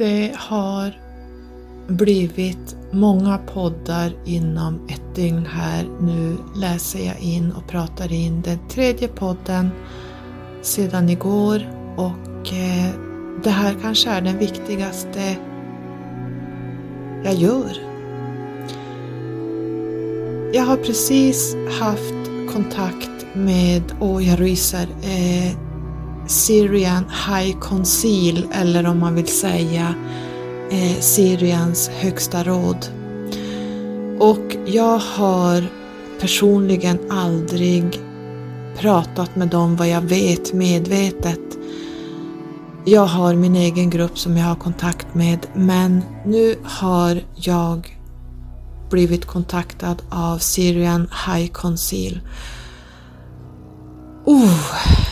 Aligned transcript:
det 0.00 0.32
har 0.36 0.92
blivit 1.88 2.76
många 2.90 3.38
poddar 3.38 4.12
inom 4.24 4.88
ett 4.88 5.14
dygn 5.14 5.46
här. 5.46 5.86
Nu 6.00 6.36
läser 6.56 7.06
jag 7.06 7.20
in 7.20 7.52
och 7.52 7.68
pratar 7.68 8.12
in 8.12 8.42
den 8.42 8.58
tredje 8.68 9.08
podden 9.08 9.70
sedan 10.62 11.08
igår 11.08 11.62
och 11.96 12.52
eh, 12.52 12.90
det 13.44 13.50
här 13.50 13.74
kanske 13.82 14.10
är 14.10 14.20
den 14.20 14.38
viktigaste 14.38 15.36
jag 17.24 17.34
gör. 17.34 17.72
Jag 20.52 20.62
har 20.62 20.76
precis 20.76 21.56
haft 21.80 22.50
kontakt 22.52 23.26
med, 23.34 23.82
och 24.00 24.22
jag 24.22 24.40
ryser, 24.40 24.86
eh, 25.02 25.69
Syrian 26.26 27.04
High 27.28 27.56
Council 27.60 28.48
eller 28.52 28.86
om 28.86 28.98
man 28.98 29.14
vill 29.14 29.28
säga 29.28 29.94
eh, 30.70 31.00
Syriens 31.00 31.88
högsta 31.88 32.44
råd. 32.44 32.86
Och 34.18 34.56
jag 34.66 34.98
har 34.98 35.64
personligen 36.20 36.98
aldrig 37.10 38.00
pratat 38.78 39.36
med 39.36 39.48
dem 39.48 39.76
vad 39.76 39.88
jag 39.88 40.00
vet 40.00 40.52
medvetet. 40.52 41.40
Jag 42.84 43.06
har 43.06 43.34
min 43.34 43.56
egen 43.56 43.90
grupp 43.90 44.18
som 44.18 44.36
jag 44.36 44.46
har 44.46 44.56
kontakt 44.56 45.14
med 45.14 45.46
men 45.54 46.02
nu 46.26 46.56
har 46.64 47.22
jag 47.34 47.98
blivit 48.90 49.24
kontaktad 49.24 49.96
av 50.10 50.38
Syrian 50.38 51.08
High 51.26 51.52
Council. 51.52 52.20
Oh. 54.24 55.09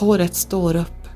Håret 0.00 0.34
står 0.34 0.76
upp. 0.76 1.08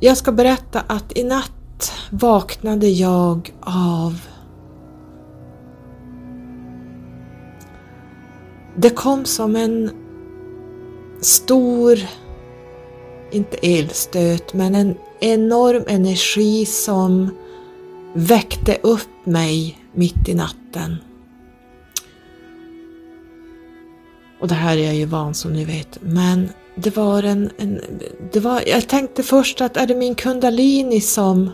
Jag 0.00 0.16
ska 0.16 0.32
berätta 0.32 0.80
att 0.80 1.18
i 1.18 1.24
natt 1.24 1.92
vaknade 2.10 2.88
jag 2.88 3.54
av 3.60 4.20
Det 8.76 8.90
kom 8.90 9.24
som 9.24 9.56
en 9.56 9.90
stor, 11.20 11.98
inte 13.30 13.56
elstöt, 13.62 14.54
men 14.54 14.74
en 14.74 14.94
enorm 15.20 15.84
energi 15.86 16.66
som 16.66 17.30
väckte 18.14 18.78
upp 18.82 19.26
mig 19.26 19.78
mitt 19.92 20.28
i 20.28 20.34
natten. 20.34 20.96
Och 24.40 24.48
det 24.48 24.54
här 24.54 24.76
är 24.76 24.84
jag 24.84 24.94
ju 24.94 25.04
van 25.04 25.34
som 25.34 25.52
ni 25.52 25.64
vet, 25.64 25.98
men 26.00 26.48
det 26.74 26.96
var 26.96 27.22
en, 27.22 27.50
en 27.58 27.80
det 28.32 28.40
var, 28.40 28.62
jag 28.66 28.88
tänkte 28.88 29.22
först 29.22 29.60
att 29.60 29.76
är 29.76 29.86
det 29.86 29.94
min 29.94 30.14
kundalini 30.14 31.00
som 31.00 31.50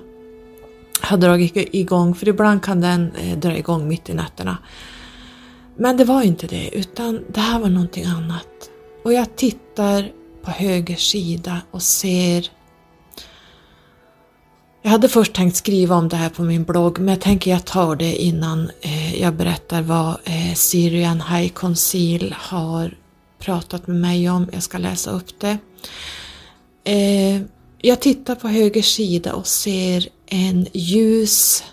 har 1.01 1.17
dragit 1.17 1.53
igång, 1.57 2.15
för 2.15 2.29
ibland 2.29 2.63
kan 2.63 2.81
den 2.81 3.13
eh, 3.17 3.39
dra 3.39 3.57
igång 3.57 3.89
mitt 3.89 4.09
i 4.09 4.15
nätterna. 4.15 4.59
Men 5.77 5.97
det 5.97 6.05
var 6.05 6.23
inte 6.23 6.47
det, 6.47 6.71
utan 6.73 7.25
det 7.29 7.41
här 7.41 7.61
var 7.61 7.69
någonting 7.69 8.05
annat. 8.05 8.71
Och 9.05 9.13
jag 9.13 9.37
tittar 9.37 10.13
på 10.43 10.51
höger 10.51 10.97
sida 10.97 11.61
och 11.71 11.83
ser 11.83 12.51
jag 14.87 14.91
hade 14.91 15.09
först 15.09 15.33
tänkt 15.33 15.57
skriva 15.57 15.97
om 15.97 16.09
det 16.09 16.17
här 16.17 16.29
på 16.29 16.43
min 16.43 16.65
blogg 16.65 16.99
men 16.99 17.09
jag 17.09 17.21
tänker 17.21 17.51
jag 17.51 17.65
tar 17.65 17.97
det 17.97 18.17
innan 18.17 18.71
eh, 18.81 19.21
jag 19.21 19.35
berättar 19.35 19.83
vad 19.83 20.17
eh, 20.25 20.55
Syrian 20.55 21.21
High 21.21 21.53
Council 21.53 22.35
har 22.39 22.97
pratat 23.39 23.87
med 23.87 23.97
mig 23.97 24.31
om. 24.31 24.49
Jag 24.53 24.63
ska 24.63 24.79
läsa 24.79 25.11
upp 25.11 25.41
det. 25.41 25.59
Eh, 26.85 27.43
jag 27.81 28.01
tittar 28.01 28.35
på 28.35 28.49
höger 28.49 28.83
sida 28.83 29.35
och 29.35 29.47
ser 29.47 30.09
en 30.27 30.67
ljus 30.73 31.65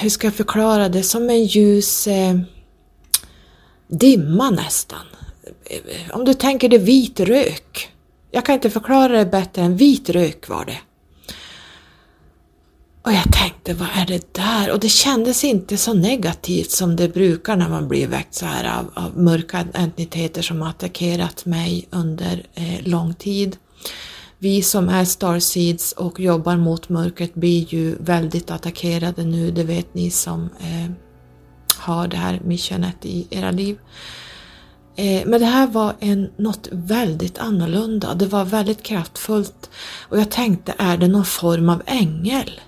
hur 0.00 0.08
ska 0.08 0.26
jag 0.26 0.34
förklara 0.34 0.88
det, 0.88 1.02
som 1.02 1.30
en 1.30 1.44
ljus 1.44 2.06
eh, 2.06 2.38
dimma 3.88 4.50
nästan. 4.50 5.06
Om 6.12 6.24
du 6.24 6.34
tänker 6.34 6.68
dig 6.68 6.78
vit 6.78 7.20
rök. 7.20 7.93
Jag 8.34 8.44
kan 8.44 8.54
inte 8.54 8.70
förklara 8.70 9.18
det 9.18 9.26
bättre 9.26 9.62
än 9.62 9.76
vit 9.76 10.10
rök 10.10 10.48
var 10.48 10.64
det. 10.64 10.78
Och 13.02 13.12
jag 13.12 13.32
tänkte, 13.32 13.74
vad 13.74 13.88
är 13.94 14.06
det 14.06 14.34
där? 14.34 14.72
Och 14.72 14.80
det 14.80 14.88
kändes 14.88 15.44
inte 15.44 15.76
så 15.76 15.94
negativt 15.94 16.70
som 16.70 16.96
det 16.96 17.08
brukar 17.08 17.56
när 17.56 17.68
man 17.68 17.88
blir 17.88 18.06
väckt 18.06 18.34
så 18.34 18.46
här 18.46 18.78
av, 18.78 19.04
av 19.04 19.18
mörka 19.18 19.66
entiteter 19.74 20.42
som 20.42 20.62
attackerat 20.62 21.46
mig 21.46 21.88
under 21.90 22.46
eh, 22.54 22.88
lång 22.88 23.14
tid 23.14 23.56
vi 24.44 24.62
som 24.62 24.88
är 24.88 25.04
starseeds 25.04 25.92
och 25.92 26.20
jobbar 26.20 26.56
mot 26.56 26.88
mörkret 26.88 27.34
blir 27.34 27.74
ju 27.74 27.96
väldigt 28.00 28.50
attackerade 28.50 29.24
nu, 29.24 29.50
det 29.50 29.64
vet 29.64 29.94
ni 29.94 30.10
som 30.10 30.48
eh, 30.60 30.90
har 31.76 32.08
det 32.08 32.16
här 32.16 32.40
missionet 32.44 32.96
i 33.06 33.26
era 33.30 33.50
liv. 33.50 33.78
Eh, 34.96 35.26
men 35.26 35.40
det 35.40 35.46
här 35.46 35.66
var 35.66 35.94
en, 36.00 36.30
något 36.36 36.68
väldigt 36.72 37.38
annorlunda, 37.38 38.14
det 38.14 38.26
var 38.26 38.44
väldigt 38.44 38.82
kraftfullt 38.82 39.70
och 40.08 40.18
jag 40.18 40.30
tänkte, 40.30 40.74
är 40.78 40.96
det 40.96 41.08
någon 41.08 41.24
form 41.24 41.68
av 41.68 41.82
ängel? 41.86 42.60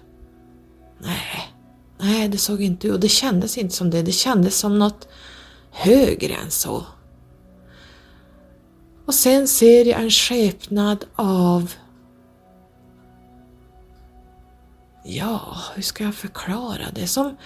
Nej, 0.98 1.52
nej 1.98 2.28
det 2.28 2.38
såg 2.38 2.62
inte 2.62 2.86
ut 2.86 2.92
och 2.92 3.00
det 3.00 3.08
kändes 3.08 3.58
inte 3.58 3.74
som 3.74 3.90
det, 3.90 4.02
det 4.02 4.12
kändes 4.12 4.58
som 4.58 4.78
något 4.78 5.08
högre 5.70 6.34
än 6.34 6.50
så. 6.50 6.86
Och 9.06 9.14
sen 9.14 9.48
ser 9.48 9.84
jag 9.84 10.00
en 10.00 10.10
skepnad 10.10 11.04
av 11.16 11.72
Ja, 15.08 15.56
hur 15.74 15.82
ska 15.82 16.04
jag 16.04 16.14
förklara 16.14 16.84
det? 16.94 17.06
Som, 17.06 17.36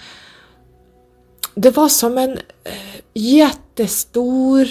det 1.55 1.71
var 1.71 1.89
som 1.89 2.19
en 2.19 2.39
eh, 2.65 3.01
jättestor 3.15 4.69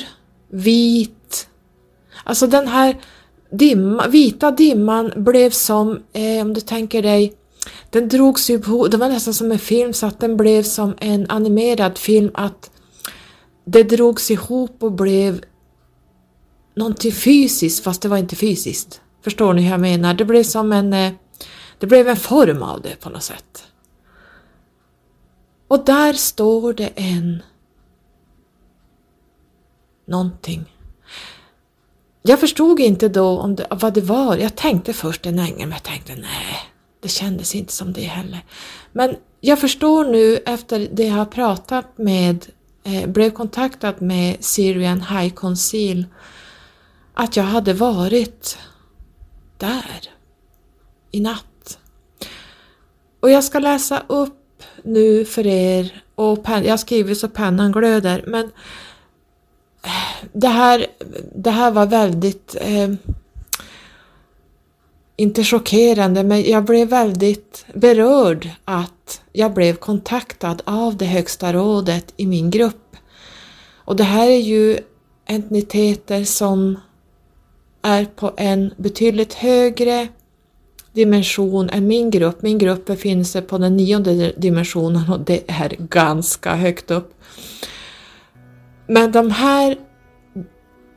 vit... 0.50 1.47
Alltså 2.23 2.47
den 2.47 2.67
här 2.67 2.97
dimma, 3.51 4.07
vita 4.07 4.51
dimman 4.51 5.13
blev 5.16 5.50
som, 5.50 6.00
eh, 6.13 6.41
om 6.41 6.53
du 6.53 6.62
tänker 6.62 7.01
dig, 7.01 7.34
den 7.89 8.09
drogs 8.09 8.50
ihop, 8.50 8.91
det 8.91 8.97
var 8.97 9.09
nästan 9.09 9.34
som 9.34 9.51
en 9.51 9.59
film 9.59 9.94
så 9.94 10.06
att 10.06 10.19
den 10.19 10.38
blev 10.38 10.63
som 10.63 10.95
en 11.00 11.29
animerad 11.29 11.97
film 11.97 12.31
att 12.34 12.72
det 13.66 13.84
drogs 13.84 14.31
ihop 14.31 14.84
och 14.84 14.91
blev 14.91 15.44
någonting 16.75 17.12
fysiskt 17.12 17.84
fast 17.84 18.01
det 18.01 18.07
var 18.07 18.18
inte 18.18 18.35
fysiskt. 18.35 19.01
Förstår 19.23 19.53
ni 19.53 19.62
hur 19.62 19.72
jag 19.72 19.79
menar? 19.79 20.13
Det 20.13 20.25
blev 20.25 20.44
som 20.44 20.72
en, 20.72 20.94
eh, 20.94 21.12
det 21.79 21.88
blev 21.88 22.07
en 22.07 22.18
form 22.18 22.63
av 22.63 22.81
det 22.81 23.00
på 23.00 23.09
något 23.09 23.23
sätt. 23.23 23.63
Och 25.69 25.85
där 25.85 26.13
står 26.13 26.74
det 26.74 26.91
en 26.96 27.44
någonting. 30.06 30.66
Jag 32.22 32.40
förstod 32.40 32.80
inte 32.80 33.09
då 33.09 33.40
om 33.40 33.56
det, 33.56 33.68
vad 33.69 33.94
det 33.94 34.02
var. 34.02 34.38
Jag 34.38 34.56
tänkte 34.56 34.94
först 34.94 35.25
en 35.25 35.39
ängel 35.39 35.60
men 35.60 35.71
jag 35.71 35.83
tänkte 35.83 36.16
nej, 36.16 36.57
det 37.00 37.07
kändes 37.07 37.56
inte 37.56 37.74
som 37.74 37.94
det 37.94 38.01
heller. 38.01 38.45
Men 38.92 39.16
jag 39.42 39.60
förstår 39.60 40.06
nu 40.06 40.38
efter 40.38 40.88
det 40.92 41.04
jag 41.04 41.16
har 41.16 41.25
pratat 41.25 41.98
med, 41.98 42.45
eh, 42.83 43.10
blev 43.10 43.30
kontaktad 43.30 44.01
med 44.01 44.44
Syrian 44.44 45.01
High 45.01 45.33
Council 45.36 46.06
att 47.13 47.36
jag 47.38 47.44
hade 47.44 47.74
varit 47.74 48.57
där 49.57 50.10
i 51.12 51.19
natt. 51.19 51.80
Och 53.19 53.31
jag 53.31 53.44
ska 53.44 53.60
läsa 53.60 54.04
upp 54.07 54.38
nu 54.83 55.25
för 55.25 55.47
er 55.47 56.03
och 56.15 56.45
jag 56.63 56.79
skriver 56.79 57.13
så 57.13 57.27
pennan 57.27 57.71
glöder 57.71 58.23
men 58.27 58.45
eh, 59.83 60.27
det 60.33 60.47
här, 60.47 60.85
det 61.35 61.51
här 61.51 61.71
var 61.71 61.85
väldigt 61.85 62.56
eh, 62.61 62.89
inte 65.15 65.44
chockerande 65.44 66.23
men 66.23 66.44
jag 66.44 66.63
blev 66.63 66.88
väldigt 66.88 67.65
berörd 67.73 68.50
att 68.65 69.21
jag 69.33 69.53
blev 69.53 69.75
kontaktad 69.75 70.61
av 70.65 70.97
det 70.97 71.06
högsta 71.06 71.53
rådet 71.53 72.13
i 72.17 72.25
min 72.25 72.51
grupp. 72.51 72.95
Och 73.75 73.95
det 73.95 74.03
här 74.03 74.27
är 74.27 74.39
ju 74.39 74.77
entiteter 75.25 76.23
som 76.23 76.79
är 77.81 78.06
på 78.06 78.33
en 78.38 78.73
betydligt 78.77 79.33
högre 79.33 80.07
dimension 80.94 81.69
än 81.69 81.88
min 81.88 82.09
grupp. 82.09 82.41
Min 82.41 82.57
grupp 82.57 82.86
befinner 82.86 83.24
sig 83.24 83.41
på 83.41 83.57
den 83.57 83.77
nionde 83.77 84.33
dimensionen 84.38 85.12
och 85.12 85.19
det 85.19 85.44
är 85.47 85.75
ganska 85.80 86.56
högt 86.56 86.91
upp. 86.91 87.13
Men 88.88 89.12
de 89.12 89.31
här 89.31 89.77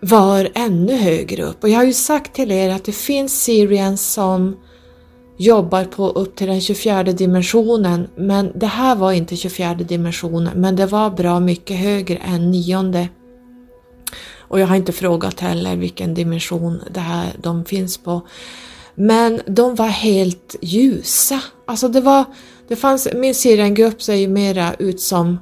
var 0.00 0.48
ännu 0.54 0.96
högre 0.96 1.42
upp 1.42 1.62
och 1.62 1.68
jag 1.68 1.76
har 1.76 1.84
ju 1.84 1.92
sagt 1.92 2.34
till 2.34 2.52
er 2.52 2.70
att 2.70 2.84
det 2.84 2.92
finns 2.92 3.42
Syrians 3.42 4.12
som 4.12 4.56
jobbar 5.38 5.84
på 5.84 6.08
upp 6.08 6.36
till 6.36 6.46
den 6.46 6.60
24 6.60 7.02
dimensionen 7.02 8.08
men 8.16 8.52
det 8.54 8.66
här 8.66 8.96
var 8.96 9.12
inte 9.12 9.36
24 9.36 9.74
dimensionen 9.74 10.60
men 10.60 10.76
det 10.76 10.86
var 10.86 11.10
bra 11.10 11.40
mycket 11.40 11.76
högre 11.76 12.16
än 12.16 12.50
nionde 12.50 13.08
Och 14.52 14.60
jag 14.60 14.66
har 14.66 14.76
inte 14.76 14.92
frågat 14.92 15.40
heller 15.40 15.76
vilken 15.76 16.14
dimension 16.14 16.80
det 16.90 17.00
här 17.00 17.32
de 17.42 17.64
finns 17.64 17.98
på. 17.98 18.22
Men 18.94 19.40
de 19.46 19.74
var 19.74 19.88
helt 19.88 20.56
ljusa. 20.60 21.40
Alltså 21.66 21.88
det 21.88 22.00
var, 22.00 22.24
det 22.68 22.76
fanns, 22.76 23.08
min 23.14 23.34
Siriengrupp 23.34 24.02
ser 24.02 24.14
ju 24.14 24.28
mera 24.28 24.74
ut 24.74 25.00
som 25.00 25.38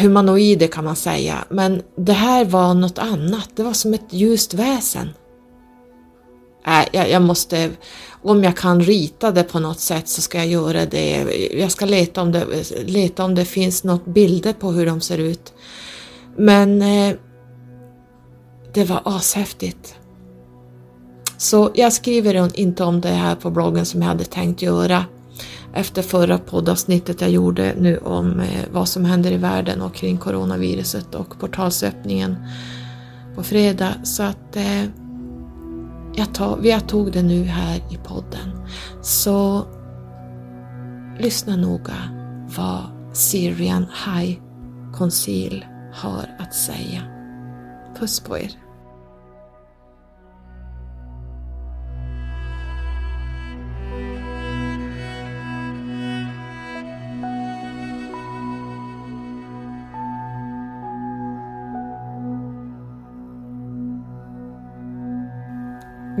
humanoider 0.00 0.66
kan 0.66 0.84
man 0.84 0.96
säga, 0.96 1.44
men 1.48 1.82
det 1.96 2.12
här 2.12 2.44
var 2.44 2.74
något 2.74 2.98
annat. 2.98 3.50
Det 3.54 3.62
var 3.62 3.72
som 3.72 3.94
ett 3.94 4.12
ljust 4.12 4.54
väsen. 4.54 5.08
Äh, 6.66 6.84
jag, 6.92 7.10
jag 7.10 7.22
måste, 7.22 7.70
om 8.22 8.44
jag 8.44 8.56
kan 8.56 8.80
rita 8.80 9.30
det 9.30 9.44
på 9.44 9.58
något 9.58 9.80
sätt 9.80 10.08
så 10.08 10.22
ska 10.22 10.38
jag 10.38 10.46
göra 10.46 10.86
det. 10.86 11.10
Jag 11.52 11.72
ska 11.72 11.86
leta 11.86 12.22
om 12.22 12.32
det, 12.32 12.46
leta 12.86 13.24
om 13.24 13.34
det 13.34 13.44
finns 13.44 13.84
något 13.84 14.06
bilder 14.06 14.52
på 14.52 14.70
hur 14.70 14.86
de 14.86 15.00
ser 15.00 15.18
ut. 15.18 15.52
Men 16.36 16.82
eh, 16.82 17.14
det 18.74 18.84
var 18.84 19.00
ashäftigt. 19.04 19.94
Så 21.36 21.70
jag 21.74 21.92
skriver 21.92 22.58
inte 22.58 22.84
om 22.84 23.00
det 23.00 23.08
här 23.08 23.34
på 23.34 23.50
bloggen 23.50 23.86
som 23.86 24.02
jag 24.02 24.08
hade 24.08 24.24
tänkt 24.24 24.62
göra 24.62 25.04
efter 25.76 26.02
förra 26.02 26.38
poddavsnittet 26.38 27.20
jag 27.20 27.30
gjorde 27.30 27.74
nu 27.78 27.98
om 27.98 28.40
eh, 28.40 28.64
vad 28.72 28.88
som 28.88 29.04
händer 29.04 29.32
i 29.32 29.36
världen 29.36 29.82
och 29.82 29.94
kring 29.94 30.18
coronaviruset 30.18 31.14
och 31.14 31.38
portalsöppningen 31.40 32.36
på 33.34 33.42
fredag. 33.42 33.94
Så 34.04 34.22
att 34.22 34.56
eh, 34.56 34.82
jag, 36.14 36.34
tog, 36.34 36.66
jag 36.66 36.88
tog 36.88 37.12
det 37.12 37.22
nu 37.22 37.44
här 37.44 37.76
i 37.76 37.98
podden. 38.04 38.66
Så 39.02 39.66
lyssna 41.18 41.56
noga 41.56 41.96
vad 42.56 42.82
Syrian 43.12 43.86
High 44.04 44.38
Conceal 44.94 45.64
har 45.94 46.36
att 46.38 46.54
säga. 46.54 47.02
Puss 47.98 48.20
på 48.20 48.38
er! 48.38 48.65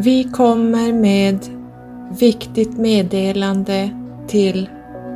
Vi 0.06 0.24
kommer 0.24 0.92
med 0.92 1.38
viktigt 2.18 2.78
meddelande 2.78 3.90
till 4.28 4.68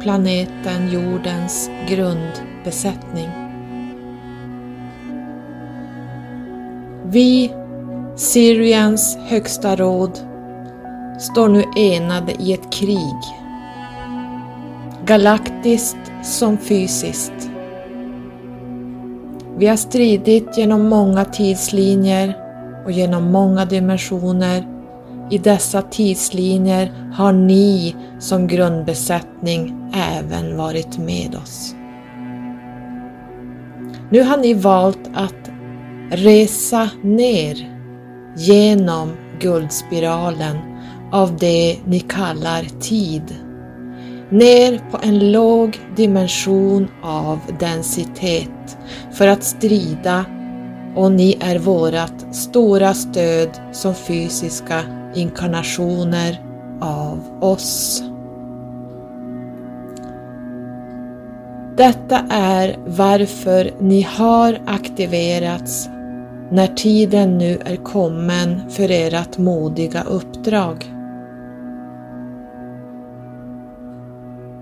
planeten 0.02 0.92
jordens 0.92 1.70
grundbesättning. 1.88 3.28
Vi, 7.04 7.52
Syriens 8.16 9.16
högsta 9.16 9.76
råd, 9.76 10.18
står 11.18 11.48
nu 11.48 11.64
enade 11.76 12.32
i 12.38 12.52
ett 12.52 12.72
krig. 12.72 13.18
Galaktiskt 15.04 16.12
som 16.22 16.58
fysiskt. 16.58 17.50
Vi 19.56 19.66
har 19.66 19.76
stridit 19.76 20.58
genom 20.58 20.88
många 20.88 21.24
tidslinjer 21.24 22.34
och 22.84 22.92
genom 22.92 23.32
många 23.32 23.64
dimensioner. 23.64 24.79
I 25.30 25.38
dessa 25.38 25.82
tidslinjer 25.82 27.12
har 27.14 27.32
ni 27.32 27.96
som 28.18 28.46
grundbesättning 28.46 29.92
även 29.94 30.56
varit 30.56 30.98
med 30.98 31.34
oss. 31.34 31.74
Nu 34.10 34.22
har 34.22 34.36
ni 34.36 34.54
valt 34.54 35.10
att 35.14 35.50
resa 36.10 36.90
ner 37.02 37.56
genom 38.36 39.12
guldspiralen 39.40 40.56
av 41.12 41.36
det 41.36 41.76
ni 41.84 42.00
kallar 42.00 42.80
tid. 42.80 43.34
Ner 44.30 44.90
på 44.90 44.98
en 45.02 45.32
låg 45.32 45.78
dimension 45.96 46.88
av 47.02 47.38
densitet 47.58 48.78
för 49.12 49.28
att 49.28 49.44
strida 49.44 50.24
och 50.96 51.12
ni 51.12 51.36
är 51.40 51.58
vårat 51.58 52.36
stora 52.36 52.94
stöd 52.94 53.50
som 53.72 53.94
fysiska 53.94 54.99
inkarnationer 55.14 56.44
av 56.80 57.20
oss. 57.40 58.02
Detta 61.76 62.18
är 62.30 62.76
varför 62.86 63.70
ni 63.78 64.02
har 64.02 64.58
aktiverats 64.66 65.88
när 66.50 66.66
tiden 66.66 67.38
nu 67.38 67.58
är 67.64 67.76
kommen 67.76 68.70
för 68.70 68.90
ert 68.90 69.38
modiga 69.38 70.02
uppdrag. 70.02 70.94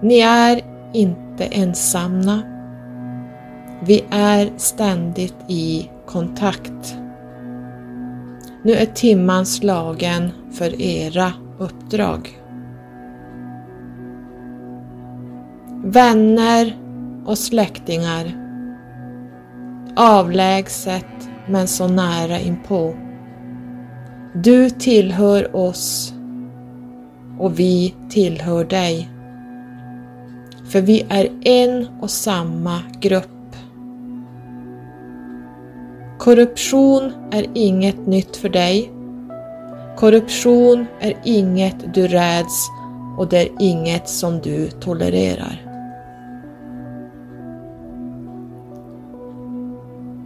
Ni 0.00 0.20
är 0.20 0.60
inte 0.92 1.44
ensamma. 1.44 2.42
Vi 3.82 4.04
är 4.10 4.50
ständigt 4.56 5.36
i 5.46 5.90
kontakt. 6.06 6.98
Nu 8.68 8.74
är 8.74 8.86
timman 8.86 9.46
slagen 9.46 10.30
för 10.52 10.80
era 10.80 11.32
uppdrag. 11.58 12.38
Vänner 15.84 16.76
och 17.26 17.38
släktingar. 17.38 18.32
Avlägset 19.96 21.30
men 21.46 21.68
så 21.68 21.88
nära 21.88 22.38
inpå. 22.40 22.94
Du 24.34 24.70
tillhör 24.70 25.56
oss 25.56 26.14
och 27.38 27.58
vi 27.58 27.94
tillhör 28.10 28.64
dig. 28.64 29.08
För 30.64 30.80
vi 30.80 31.06
är 31.08 31.28
en 31.44 31.88
och 32.00 32.10
samma 32.10 32.80
grupp 33.00 33.37
Korruption 36.18 37.12
är 37.30 37.46
inget 37.54 38.06
nytt 38.06 38.36
för 38.36 38.48
dig. 38.48 38.92
Korruption 39.96 40.86
är 41.00 41.14
inget 41.24 41.94
du 41.94 42.08
räds 42.08 42.68
och 43.18 43.28
det 43.28 43.38
är 43.38 43.48
inget 43.58 44.08
som 44.08 44.40
du 44.40 44.70
tolererar. 44.70 45.64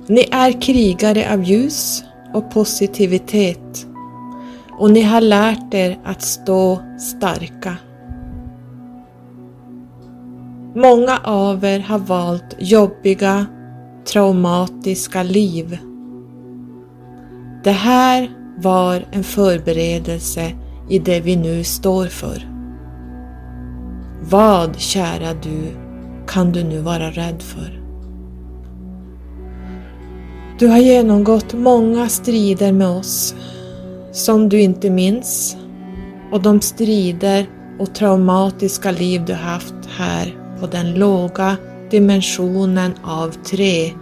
Ni 0.07 0.29
är 0.33 0.61
krigare 0.61 1.33
av 1.33 1.43
ljus 1.43 2.05
och 2.35 2.51
positivitet 2.51 3.87
och 4.79 4.91
ni 4.91 5.03
har 5.03 5.21
lärt 5.21 5.75
er 5.75 5.99
att 6.05 6.23
stå 6.23 6.79
starka. 6.99 7.77
Många 10.75 11.19
av 11.25 11.65
er 11.65 11.81
har 11.81 11.99
valt 11.99 12.57
jobbiga 12.59 13.47
traumatiska 14.05 15.23
liv. 15.23 15.79
Det 17.65 17.71
här 17.71 18.31
var 18.59 19.05
en 19.11 19.25
förberedelse 19.25 20.53
i 20.89 20.99
det 20.99 21.21
vi 21.21 21.37
nu 21.37 21.65
står 21.65 22.07
för. 22.07 22.49
Vad, 24.31 24.79
kära 24.79 25.35
du, 25.43 25.63
kan 26.27 26.53
du 26.53 26.65
nu 26.65 26.79
vara 26.79 27.11
rädd 27.11 27.43
för? 27.43 27.83
Du 30.59 30.69
har 30.69 30.79
genomgått 30.79 31.55
många 31.55 32.09
strider 32.09 32.73
med 32.73 32.89
oss 32.89 33.35
som 34.13 34.49
du 34.49 34.61
inte 34.61 34.91
minns 34.91 35.57
och 36.33 36.43
de 36.43 36.61
strider 36.61 37.47
och 37.79 37.95
traumatiska 37.95 38.91
liv 38.91 39.25
du 39.25 39.35
haft 39.35 39.75
här 39.99 40.37
på 40.61 40.67
den 40.67 40.95
låga 40.95 41.57
dimensionen 41.93 42.95
av 43.03 43.31
tre 43.45 43.93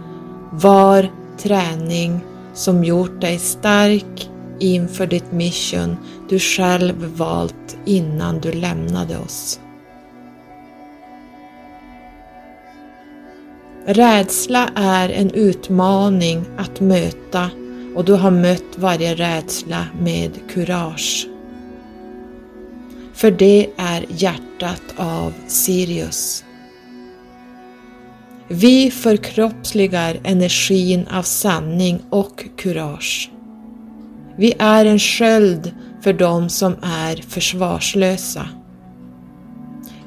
var 0.51 1.09
träning 1.37 2.19
som 2.53 2.83
gjort 2.83 3.21
dig 3.21 3.39
stark 3.39 4.29
inför 4.59 5.07
ditt 5.07 5.31
mission 5.31 5.97
du 6.29 6.39
själv 6.39 7.05
valt 7.15 7.77
innan 7.85 8.39
du 8.39 8.51
lämnade 8.51 9.17
oss. 9.17 9.59
Rädsla 13.85 14.69
är 14.75 15.09
en 15.09 15.31
utmaning 15.31 16.45
att 16.57 16.79
möta 16.79 17.49
och 17.95 18.05
du 18.05 18.13
har 18.13 18.31
mött 18.31 18.77
varje 18.77 19.15
rädsla 19.15 19.85
med 20.01 20.31
kurage. 20.53 21.27
För 23.13 23.31
det 23.31 23.69
är 23.77 24.05
hjärtat 24.09 24.83
av 24.97 25.33
Sirius. 25.47 26.43
Vi 28.53 28.91
förkroppsligar 28.91 30.19
energin 30.23 31.07
av 31.07 31.23
sanning 31.23 32.01
och 32.09 32.43
kurage. 32.57 33.31
Vi 34.37 34.53
är 34.59 34.85
en 34.85 34.99
sköld 34.99 35.71
för 36.01 36.13
dem 36.13 36.49
som 36.49 36.75
är 36.81 37.15
försvarslösa. 37.15 38.49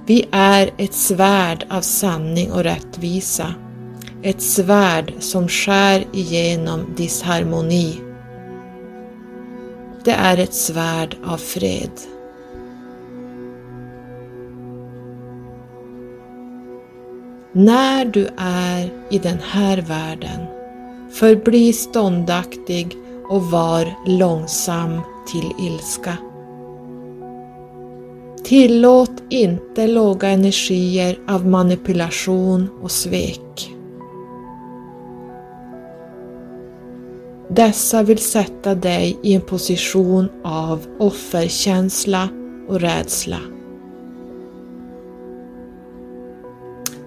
Vi 0.07 0.25
är 0.31 0.71
ett 0.79 0.95
svärd 0.95 1.67
av 1.71 1.81
sanning 1.81 2.53
och 2.53 2.63
rättvisa. 2.63 3.55
ett 4.23 4.43
svärd 4.43 5.13
som 5.19 5.49
skär 5.49 6.05
igenom 6.13 6.95
disharmoni. 6.97 8.01
Det 10.05 10.13
är 10.13 10.39
ett 10.39 10.55
svärd 10.55 11.17
av 11.25 11.37
fred. 11.37 12.14
När 17.57 18.05
du 18.05 18.29
är 18.37 18.91
i 19.11 19.19
den 19.19 19.39
här 19.39 19.79
världen, 19.79 20.41
förbli 21.11 21.73
ståndaktig 21.73 22.97
och 23.31 23.43
var 23.43 23.95
långsam 24.07 25.01
till 25.33 25.67
ilska. 25.67 26.17
Tillåt 28.45 29.23
inte 29.31 29.87
låga 29.87 30.29
energier 30.29 31.19
av 31.29 31.47
manipulation 31.47 32.69
och 32.83 32.91
svek. 32.91 33.71
Dessa 37.49 38.03
vill 38.03 38.19
sätta 38.19 38.75
dig 38.75 39.19
i 39.23 39.35
en 39.35 39.41
position 39.41 40.29
av 40.45 40.87
offerkänsla 40.99 42.29
och 42.69 42.81
rädsla. 42.81 43.39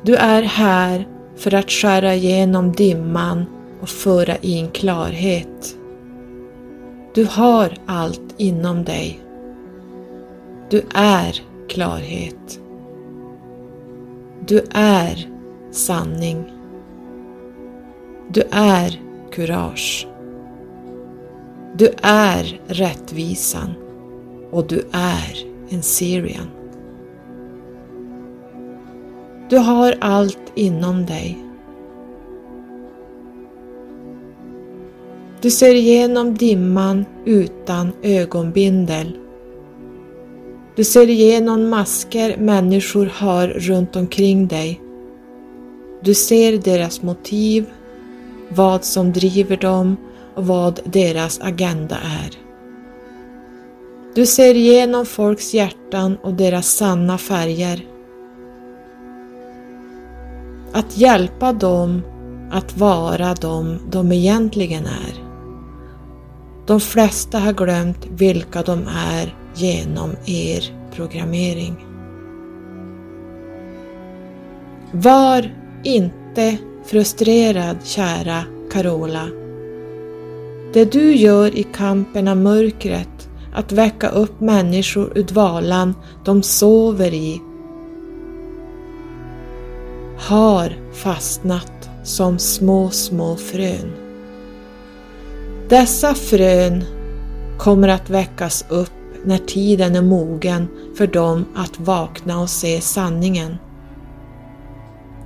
Du 0.08 0.16
är 0.16 0.42
här 0.42 1.08
för 1.36 1.54
att 1.54 1.72
skära 1.72 2.16
igenom 2.16 2.72
dimman 2.72 3.46
och 3.82 3.90
föra 3.90 4.36
in 4.36 4.72
klarhet. 4.72 5.78
Du 7.14 7.26
har 7.26 7.74
allt 7.86 8.36
inom 8.38 8.84
dig. 8.84 9.20
Du 10.70 10.82
är 10.96 11.42
klarhet. 11.70 12.60
Du 14.48 14.62
är 14.74 15.30
sanning. 15.72 16.52
Du 18.30 18.44
är 18.52 19.02
kurage. 19.32 20.08
Du 21.76 21.90
är 22.02 22.62
rättvisan 22.68 23.74
och 24.52 24.68
du 24.68 24.88
är 24.92 25.38
en 25.70 25.82
Syrian. 25.82 26.57
Du 29.50 29.58
har 29.58 29.96
allt 30.02 30.52
inom 30.56 31.06
dig. 31.06 31.38
Du 35.42 35.52
ser 35.52 35.76
igenom 35.76 36.34
dimman 36.34 37.06
utan 37.26 37.92
ögonbindel. 38.04 39.18
Du 40.76 40.84
ser 40.84 41.10
igenom 41.10 41.70
masker 41.70 42.38
människor 42.38 43.12
har 43.14 43.48
runt 43.48 43.96
omkring 43.96 44.48
dig. 44.48 44.82
Du 46.02 46.14
ser 46.14 46.58
deras 46.58 47.02
motiv, 47.02 47.66
vad 48.50 48.84
som 48.84 49.14
driver 49.14 49.58
dem 49.58 49.98
och 50.36 50.48
vad 50.48 50.80
deras 50.84 51.40
agenda 51.42 51.96
är. 51.96 52.38
Du 54.16 54.26
ser 54.26 54.56
igenom 54.56 55.06
folks 55.06 55.54
hjärtan 55.54 56.18
och 56.22 56.34
deras 56.34 56.68
sanna 56.68 57.18
färger. 57.18 57.97
Att 60.78 60.98
hjälpa 60.98 61.54
dem 61.54 62.02
att 62.52 62.78
vara 62.78 63.34
de 63.34 63.80
de 63.92 64.12
egentligen 64.12 64.86
är. 64.86 65.24
De 66.68 66.80
flesta 66.80 67.40
har 67.40 67.54
glömt 67.54 68.06
vilka 68.10 68.62
de 68.62 68.80
är 68.88 69.36
genom 69.56 70.12
er 70.26 70.90
programmering. 70.96 71.86
Var 74.92 75.56
inte 75.84 76.58
frustrerad 76.86 77.78
kära 77.84 78.44
Carola. 78.72 79.28
Det 80.74 80.92
du 80.92 81.16
gör 81.16 81.58
i 81.58 81.64
kampen 81.64 82.28
av 82.28 82.38
mörkret, 82.38 83.30
att 83.54 83.72
väcka 83.72 84.10
upp 84.10 84.42
människor 84.42 85.18
ur 85.18 85.24
dvalan 85.24 85.96
de 86.26 86.44
sover 86.44 87.14
i, 87.14 87.42
har 90.18 90.74
fastnat 90.94 91.90
som 92.04 92.40
små, 92.40 92.90
små 92.90 93.36
frön. 93.36 93.92
Dessa 95.70 96.14
frön 96.14 96.84
kommer 97.58 97.88
att 97.88 98.10
väckas 98.10 98.66
upp 98.70 98.92
när 99.26 99.38
tiden 99.38 99.96
är 99.96 100.02
mogen 100.02 100.68
för 100.98 101.08
dem 101.08 101.46
att 101.56 101.80
vakna 101.80 102.40
och 102.40 102.50
se 102.50 102.82
sanningen. 102.82 103.58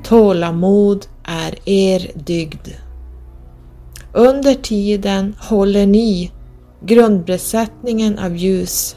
Tålamod 0.03 1.05
är 1.23 1.69
er 1.69 2.11
dygd. 2.15 2.67
Under 4.13 4.53
tiden 4.53 5.35
håller 5.39 5.85
ni 5.85 6.31
grundbesättningen 6.85 8.19
av 8.19 8.35
ljus, 8.35 8.95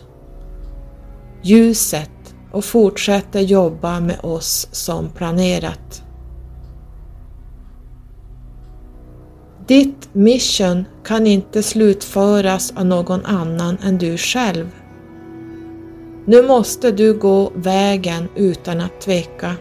ljuset 1.42 2.10
och 2.54 2.64
fortsätter 2.64 3.40
jobba 3.40 4.00
med 4.00 4.20
oss 4.22 4.68
som 4.72 5.08
planerat. 5.08 6.02
Ditt 9.66 10.08
mission 10.12 10.84
kan 11.04 11.26
inte 11.26 11.62
slutföras 11.62 12.72
av 12.76 12.86
någon 12.86 13.24
annan 13.24 13.78
än 13.82 13.98
du 13.98 14.16
själv. 14.16 14.66
Nu 16.26 16.42
måste 16.42 16.90
du 16.90 17.14
gå 17.14 17.52
vägen 17.54 18.28
utan 18.36 18.80
att 18.80 19.00
tveka. 19.00 19.56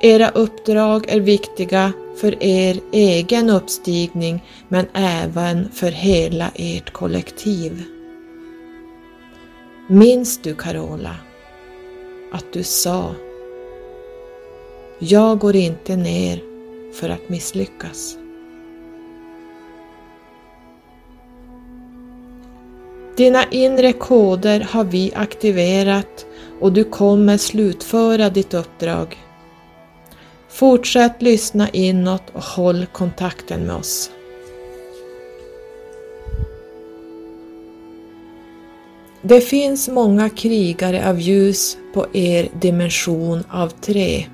Era 0.00 0.28
uppdrag 0.28 1.08
är 1.08 1.20
viktiga 1.20 1.92
för 2.20 2.42
er 2.42 2.80
egen 2.92 3.50
uppstigning 3.50 4.44
men 4.68 4.86
även 4.94 5.70
för 5.72 5.90
hela 5.90 6.50
ert 6.54 6.92
kollektiv. 6.92 7.82
Minns 9.92 10.38
du 10.38 10.54
Carola 10.54 11.16
att 12.32 12.52
du 12.52 12.62
sa 12.62 13.14
Jag 14.98 15.38
går 15.38 15.56
inte 15.56 15.96
ner 15.96 16.40
för 16.94 17.08
att 17.08 17.28
misslyckas. 17.28 18.16
Dina 23.16 23.44
inre 23.50 23.92
koder 23.92 24.60
har 24.70 24.84
vi 24.84 25.12
aktiverat 25.14 26.26
och 26.60 26.72
du 26.72 26.84
kommer 26.84 27.36
slutföra 27.36 28.30
ditt 28.30 28.54
uppdrag. 28.54 29.18
Fortsätt 30.48 31.22
lyssna 31.22 31.68
inåt 31.68 32.30
och 32.32 32.44
håll 32.44 32.86
kontakten 32.86 33.66
med 33.66 33.76
oss. 33.76 34.10
Det 39.22 39.40
finns 39.40 39.88
många 39.88 40.30
krigare 40.30 41.08
av 41.08 41.20
ljus 41.20 41.76
på 41.94 42.06
er 42.12 42.48
dimension 42.60 43.44
av 43.50 43.68
tre. 43.68 44.26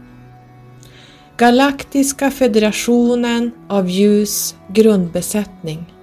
Galaktiska 1.37 2.31
federationen 2.31 3.51
av 3.69 3.91
ljus 3.91 4.55
grundbesättning. 4.69 5.95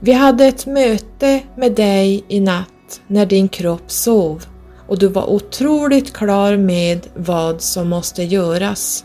Vi 0.00 0.12
hade 0.12 0.46
ett 0.46 0.66
möte 0.66 1.42
med 1.56 1.72
dig 1.72 2.24
i 2.28 2.40
natt 2.40 3.00
när 3.06 3.26
din 3.26 3.48
kropp 3.48 3.90
sov 3.90 4.46
och 4.88 4.98
du 4.98 5.08
var 5.08 5.30
otroligt 5.30 6.12
klar 6.12 6.56
med 6.56 7.06
vad 7.14 7.62
som 7.62 7.88
måste 7.88 8.22
göras. 8.22 9.04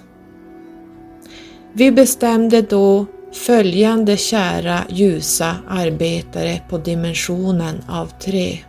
Vi 1.74 1.92
bestämde 1.92 2.62
då 2.62 3.06
följande 3.34 4.18
kära 4.18 4.80
ljusa 4.90 5.56
arbetare 5.68 6.62
på 6.70 6.78
dimensionen 6.78 7.84
av 7.90 8.12
tre. 8.20 8.60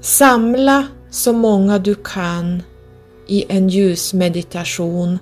Samla 0.00 0.86
så 1.10 1.32
många 1.32 1.78
du 1.78 1.94
kan 1.94 2.62
i 3.26 3.44
en 3.48 3.68
ljusmeditation 3.68 5.18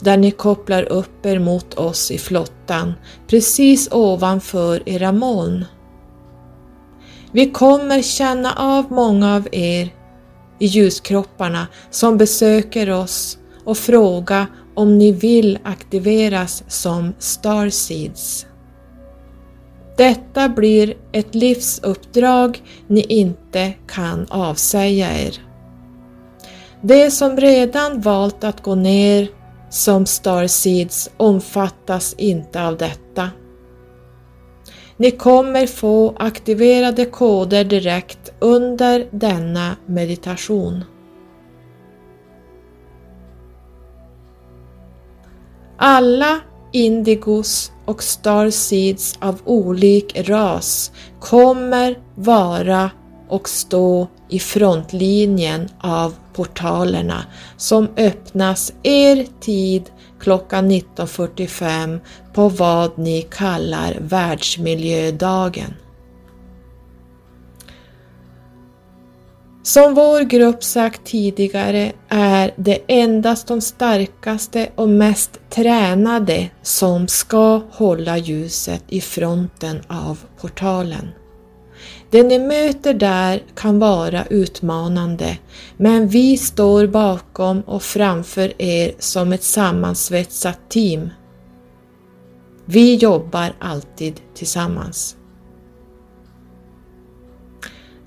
där 0.00 0.16
ni 0.16 0.30
kopplar 0.30 0.82
upp 0.82 1.26
er 1.26 1.38
mot 1.38 1.74
oss 1.74 2.10
i 2.10 2.18
flottan 2.18 2.94
precis 3.26 3.88
ovanför 3.92 4.88
era 4.88 5.12
moln. 5.12 5.64
Vi 7.32 7.50
kommer 7.50 8.02
känna 8.02 8.52
av 8.52 8.92
många 8.92 9.34
av 9.34 9.48
er 9.52 9.94
i 10.58 10.66
ljuskropparna 10.66 11.66
som 11.90 12.18
besöker 12.18 12.90
oss 12.90 13.38
och 13.64 13.78
fråga 13.78 14.46
om 14.76 14.98
ni 14.98 15.12
vill 15.12 15.58
aktiveras 15.64 16.64
som 16.68 17.14
Starseeds. 17.18 18.46
Detta 19.96 20.48
blir 20.48 20.94
ett 21.12 21.34
livsuppdrag 21.34 22.62
ni 22.86 23.00
inte 23.00 23.72
kan 23.88 24.26
avsäga 24.30 25.20
er. 25.20 25.42
De 26.82 27.10
som 27.10 27.36
redan 27.36 28.00
valt 28.00 28.44
att 28.44 28.62
gå 28.62 28.74
ner 28.74 29.28
som 29.70 30.06
Starseeds 30.06 31.10
omfattas 31.16 32.14
inte 32.18 32.62
av 32.62 32.76
detta. 32.76 33.30
Ni 34.96 35.10
kommer 35.10 35.66
få 35.66 36.14
aktiverade 36.18 37.04
koder 37.04 37.64
direkt 37.64 38.32
under 38.38 39.06
denna 39.10 39.76
meditation. 39.86 40.84
Alla 45.78 46.40
indigos 46.72 47.72
och 47.84 48.02
starseeds 48.02 49.18
av 49.20 49.40
olik 49.44 50.28
ras 50.28 50.92
kommer 51.20 51.98
vara 52.14 52.90
och 53.28 53.48
stå 53.48 54.08
i 54.28 54.38
frontlinjen 54.38 55.68
av 55.80 56.14
portalerna 56.34 57.24
som 57.56 57.88
öppnas 57.96 58.72
er 58.82 59.26
tid 59.40 59.90
klockan 60.20 60.70
19.45 60.70 62.00
på 62.34 62.48
vad 62.48 62.98
ni 62.98 63.22
kallar 63.22 63.96
världsmiljödagen. 64.00 65.74
Som 69.66 69.94
vår 69.94 70.20
grupp 70.20 70.64
sagt 70.64 71.04
tidigare 71.04 71.92
är 72.08 72.54
det 72.56 72.78
endast 72.86 73.46
de 73.46 73.60
starkaste 73.60 74.68
och 74.74 74.88
mest 74.88 75.40
tränade 75.50 76.50
som 76.62 77.08
ska 77.08 77.62
hålla 77.70 78.18
ljuset 78.18 78.82
i 78.88 79.00
fronten 79.00 79.80
av 79.88 80.18
portalen. 80.40 81.08
Det 82.10 82.22
ni 82.22 82.38
möter 82.38 82.94
där 82.94 83.42
kan 83.54 83.78
vara 83.78 84.24
utmanande, 84.26 85.38
men 85.76 86.08
vi 86.08 86.36
står 86.36 86.86
bakom 86.86 87.60
och 87.60 87.82
framför 87.82 88.62
er 88.62 88.94
som 88.98 89.32
ett 89.32 89.44
sammansvetsat 89.44 90.58
team. 90.70 91.10
Vi 92.64 92.94
jobbar 92.94 93.52
alltid 93.60 94.20
tillsammans. 94.34 95.15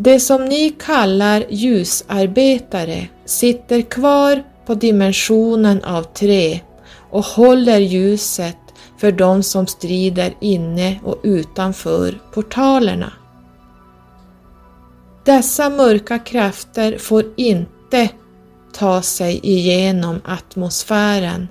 Det 0.01 0.19
som 0.19 0.45
ni 0.45 0.69
kallar 0.69 1.45
ljusarbetare 1.49 3.07
sitter 3.25 3.81
kvar 3.81 4.43
på 4.65 4.73
dimensionen 4.73 5.83
av 5.83 6.03
tre 6.03 6.59
och 7.09 7.25
håller 7.25 7.79
ljuset 7.79 8.57
för 8.97 9.11
de 9.11 9.43
som 9.43 9.67
strider 9.67 10.33
inne 10.41 10.99
och 11.03 11.19
utanför 11.23 12.19
portalerna. 12.33 13.13
Dessa 15.25 15.69
mörka 15.69 16.19
krafter 16.19 16.97
får 16.97 17.25
inte 17.37 18.09
ta 18.73 19.01
sig 19.01 19.39
igenom 19.43 20.21
atmosfären. 20.25 21.47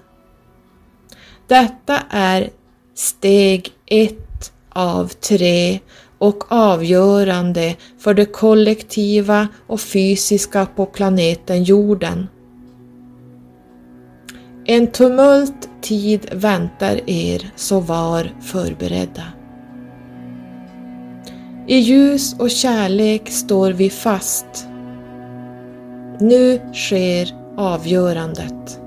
Detta 1.47 2.03
är 2.11 2.51
steg 2.95 3.73
ett 3.87 4.53
av 4.71 5.09
tre 5.09 5.81
och 6.19 6.53
avgörande 6.53 7.77
för 7.99 8.15
det 8.15 8.25
kollektiva 8.25 9.49
och 9.67 9.81
fysiska 9.81 10.67
på 10.67 10.87
planeten 10.87 11.65
jorden. 11.65 12.29
En 14.65 14.87
tumult 14.87 15.69
tid 15.83 16.29
väntar 16.33 17.01
er, 17.11 17.51
så 17.57 17.81
var 17.81 18.31
förberedda. 18.41 19.23
I 21.67 21.77
ljus 21.77 22.39
och 22.39 22.51
kärlek 22.51 23.31
står 23.31 23.71
vi 23.71 23.91
fast. 23.91 24.69
Nu 26.21 26.61
sker 26.73 27.35
avgörandet. 27.57 28.81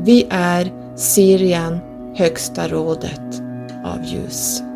Vi 0.00 0.26
är 0.30 0.72
Syrien, 0.96 1.78
högsta 2.16 2.68
rådet 2.68 3.41
av 3.84 4.04
ljus. 4.04 4.71